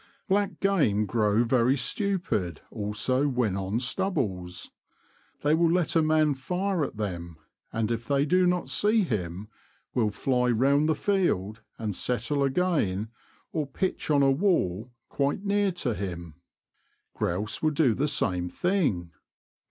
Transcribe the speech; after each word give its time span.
Black 0.27 0.59
game 0.59 1.05
grow 1.05 1.43
very 1.43 1.77
stupid 1.77 2.61
also 2.71 3.27
when 3.27 3.55
on 3.55 3.79
stubbles; 3.79 4.71
they 5.41 5.53
will 5.53 5.69
let 5.69 5.95
a 5.95 6.01
man 6.01 6.33
fire 6.33 6.83
at 6.83 6.97
them, 6.97 7.37
and 7.71 7.91
if 7.91 8.07
they 8.07 8.25
do 8.25 8.47
not 8.47 8.67
see 8.67 9.03
him, 9.03 9.47
will 9.93 10.09
fly 10.09 10.49
round 10.49 10.89
the 10.89 10.95
field 10.95 11.61
and 11.77 11.95
settle 11.95 12.41
again, 12.41 13.09
or 13.51 13.67
pitch 13.67 14.09
on 14.09 14.23
a 14.23 14.31
wall 14.31 14.91
quite 15.07 15.43
near 15.45 15.71
to 15.71 15.93
him. 15.93 16.33
Grouse 17.13 17.61
will 17.61 17.69
do 17.69 17.93
the 17.93 18.07
same 18.07 18.49
thing. 18.49 19.11